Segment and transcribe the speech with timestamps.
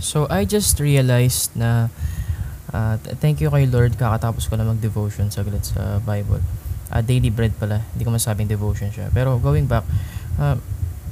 [0.00, 1.92] So, I just realized na
[2.72, 6.42] uh, thank you kay Lord kakatapos ko na mag-devotion saglit sa Bible.
[6.90, 7.86] Uh, daily bread pala.
[7.94, 9.12] Hindi ko masabing devotion siya.
[9.14, 9.86] Pero going back,
[10.40, 10.58] uh,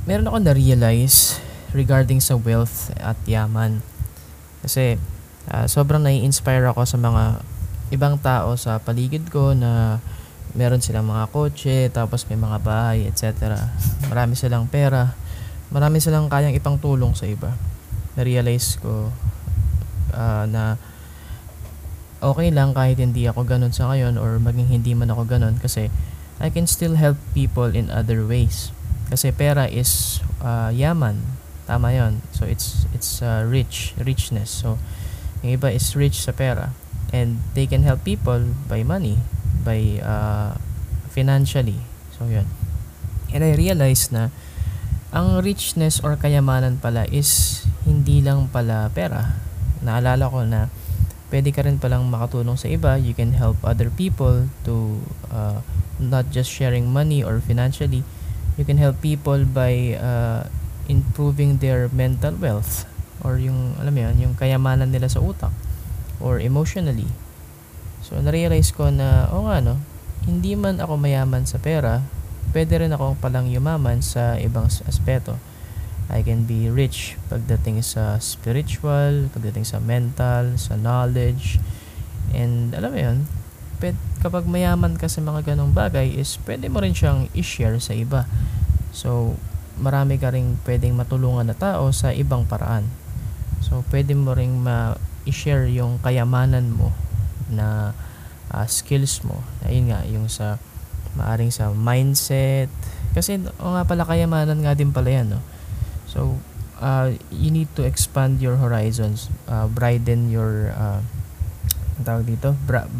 [0.08, 1.38] meron ako na-realize
[1.76, 3.84] regarding sa wealth at yaman.
[4.64, 4.96] Kasi
[5.52, 7.44] uh, sobrang nai-inspire ako sa mga
[7.94, 10.02] ibang tao sa paligid ko na
[10.56, 13.52] meron silang mga kotse, tapos may mga bahay, etc.
[14.08, 15.12] Marami silang pera.
[15.68, 17.52] Marami silang kayang ipang tulong sa iba.
[18.18, 19.14] Na-realize ko
[20.10, 20.74] uh, na
[22.18, 25.86] okay lang kahit hindi ako ganun sa ngayon or maging hindi man ako ganun kasi
[26.42, 28.74] I can still help people in other ways.
[29.06, 31.22] Kasi pera is uh, yaman.
[31.70, 34.50] Tama yon So it's it's uh, rich, richness.
[34.50, 34.82] So
[35.46, 36.74] yung iba is rich sa pera
[37.14, 39.22] and they can help people by money
[39.64, 40.58] by uh,
[41.12, 41.82] financially.
[42.16, 42.46] So, yun.
[43.34, 44.30] And I realized na
[45.12, 49.40] ang richness or kayamanan pala is hindi lang pala pera.
[49.80, 50.68] Naalala ko na
[51.32, 53.00] pwede ka rin palang makatulong sa iba.
[53.00, 55.00] You can help other people to
[55.32, 55.64] uh,
[55.96, 58.04] not just sharing money or financially.
[58.60, 60.52] You can help people by uh,
[60.90, 62.84] improving their mental wealth
[63.22, 65.52] or yung, alam mo yun, yung kayamanan nila sa utak
[66.18, 67.08] or emotionally.
[68.02, 69.76] So, narealize ko na, o oh, nga no,
[70.26, 72.02] hindi man ako mayaman sa pera,
[72.56, 75.36] pwede rin akong palang yumaman sa ibang aspeto.
[76.08, 81.60] I can be rich pagdating sa spiritual, pagdating sa mental, sa knowledge,
[82.32, 83.18] and alam mo yun,
[83.84, 87.92] pwede, kapag mayaman ka sa mga ganong bagay is pwede mo rin siyang i-share sa
[87.92, 88.24] iba.
[88.90, 89.36] So,
[89.78, 92.88] marami ka rin pwedeng matulungan na tao sa ibang paraan.
[93.62, 96.90] So, pwede mo rin ma-share yung kayamanan mo
[97.52, 97.92] na
[98.48, 99.44] uh, skills mo.
[99.68, 100.56] Ayun nga, yung sa
[101.14, 102.72] maaring sa mindset.
[103.12, 105.40] Kasi o nga pala kayamanan nga din pala yan, no?
[106.18, 106.42] So,
[106.82, 110.98] uh, you need to expand your horizons, uh, broaden your uh,
[112.02, 112.90] tawag dito, bra-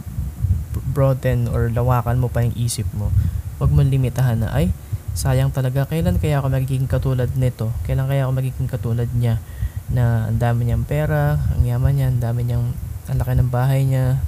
[0.95, 3.11] broaden or lawakan mo pa yung isip mo.
[3.59, 4.71] Huwag mo limitahan na, ay,
[5.19, 7.75] sayang talaga, kailan kaya ako magiging katulad nito?
[7.91, 9.43] Kailan kaya ako magiging katulad niya?
[9.91, 12.71] Na ang dami niyang pera, ang yaman niya, ang dami niyang,
[13.11, 14.23] ang laki ng bahay niya,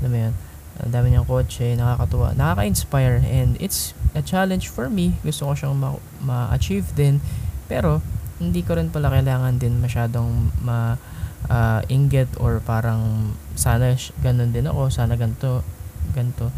[0.00, 0.32] alam mo yan,
[0.80, 5.20] ang dami niyang kotse, nakakatuwa, nakaka-inspire and it's a challenge for me.
[5.20, 7.20] Gusto ko siyang ma- ma-achieve din.
[7.68, 8.00] Pero,
[8.36, 11.00] hindi ko rin pala kailangan din masyadong ma
[11.48, 15.64] uh, inget or parang sana ganun din ako, sana ganto,
[16.12, 16.52] ganto.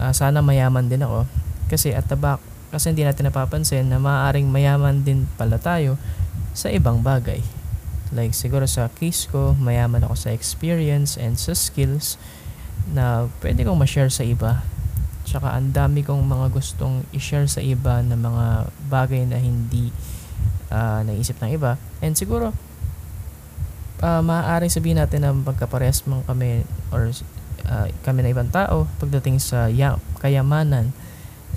[0.00, 1.24] Uh, sana mayaman din ako.
[1.70, 5.96] Kasi at the back, kasi hindi natin napapansin na maaaring mayaman din pala tayo
[6.52, 7.40] sa ibang bagay.
[8.10, 12.18] Like siguro sa case ko, mayaman ako sa experience and sa skills
[12.90, 14.66] na pwede kong ma-share sa iba.
[15.22, 19.94] Tsaka ang dami kong mga gustong i-share sa iba na mga bagay na hindi
[20.70, 21.76] uh, naisip ng iba.
[22.00, 22.54] And siguro,
[24.00, 26.64] uh, maaaring sabihin natin na magkaparehas man kami
[26.94, 27.12] or
[27.68, 30.94] uh, kami na ibang tao pagdating sa ya- kayamanan,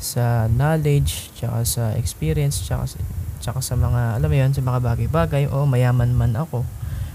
[0.01, 2.97] sa knowledge, tsaka sa experience, tsaka sa,
[3.39, 5.43] tsaka sa mga, alam mo yun, sa mga bagay-bagay.
[5.53, 6.65] O, mayaman man ako.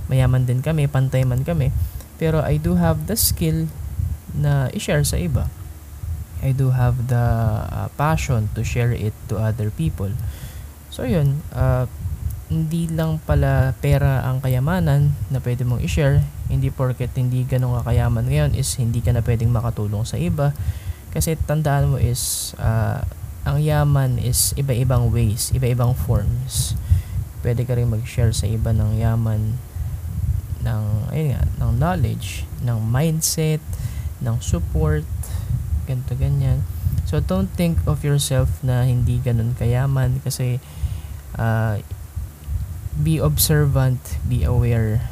[0.09, 1.75] Mayaman din kami, pantay man kami.
[2.17, 3.69] Pero I do have the skill
[4.33, 5.51] na i-share sa iba.
[6.39, 7.27] I do have the
[7.67, 10.15] uh, passion to share it to other people.
[10.99, 11.87] So yun, uh,
[12.51, 16.27] hindi lang pala pera ang kayamanan na pwede mong i-share.
[16.51, 20.51] Hindi porket hindi ganun ka kayaman ngayon is hindi ka na pwedeng makatulong sa iba.
[21.15, 23.07] Kasi tandaan mo is uh,
[23.47, 26.75] ang yaman is iba-ibang ways, iba-ibang forms.
[27.47, 29.55] Pwede ka rin mag-share sa iba ng yaman
[30.67, 30.83] ng
[31.15, 33.63] ayun nga, ng knowledge, ng mindset,
[34.19, 35.07] ng support,
[35.87, 36.67] ganto ganyan.
[37.07, 40.59] So don't think of yourself na hindi ganun kayaman kasi
[41.39, 41.81] uh,
[42.99, 45.07] be observant, be aware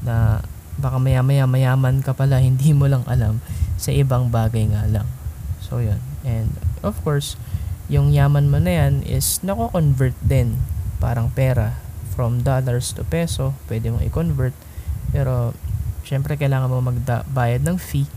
[0.00, 0.46] na
[0.78, 3.42] baka maya-maya mayaman ka pala, hindi mo lang alam
[3.76, 5.06] sa ibang bagay nga lang.
[5.60, 6.00] So yun.
[6.22, 7.34] And of course,
[7.90, 10.60] yung yaman mo na yan is nako-convert din
[10.98, 11.78] parang pera
[12.14, 14.54] from dollars to peso, pwede mong i-convert.
[15.14, 15.54] Pero
[16.02, 18.10] syempre kailangan mo magbayad ng fee.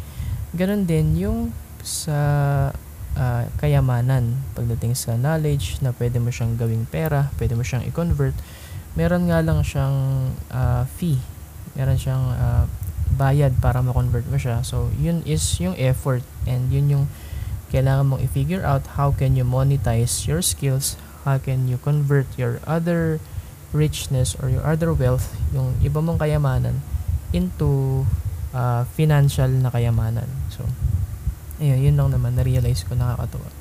[0.57, 1.39] Ganon din yung
[1.81, 2.17] sa
[3.15, 8.35] uh, kayamanan pagdating sa knowledge na pwede mo siyang gawing pera, pwede mo siyang i-convert.
[8.95, 11.19] Meron nga lang siyang uh, fee.
[11.75, 12.63] Meron siyang uh,
[13.15, 14.63] bayad para ma-convert mo siya.
[14.63, 17.05] So, yun is yung effort and yun yung
[17.71, 22.59] kailangan mong i-figure out how can you monetize your skills, how can you convert your
[22.67, 23.23] other
[23.71, 26.83] richness or your other wealth, yung iba mong kayamanan
[27.31, 28.03] into
[28.51, 30.27] uh, financial na kayamanan.
[30.51, 30.67] So,
[31.61, 33.60] ayun, yun lang naman, na-realize ko nakakatuwa.